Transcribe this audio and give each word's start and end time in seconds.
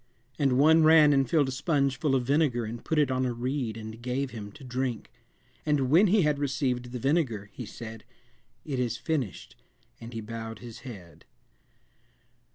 And 0.39 0.57
one 0.57 0.81
ran 0.83 1.13
and 1.13 1.29
filled 1.29 1.49
a 1.49 1.51
sponge 1.51 1.99
full 1.99 2.15
of 2.15 2.23
vinegar 2.23 2.65
and 2.65 2.83
put 2.83 2.97
it 2.97 3.11
on 3.11 3.23
a 3.23 3.33
reed 3.35 3.77
and 3.77 4.01
gave 4.01 4.31
him 4.31 4.51
to 4.53 4.63
drink. 4.63 5.11
And 5.63 5.91
when 5.91 6.07
he 6.07 6.23
had 6.23 6.39
received 6.39 6.85
the 6.91 6.97
vinegar, 6.97 7.51
he 7.53 7.67
said, 7.67 8.03
It 8.65 8.79
is 8.79 8.97
finished, 8.97 9.55
and 9.99 10.11
he 10.11 10.19
bowed 10.19 10.57
his 10.57 10.79
head." 10.79 11.25